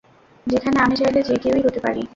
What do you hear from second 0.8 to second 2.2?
আমি চাইলে যে কেউই হতে পারি।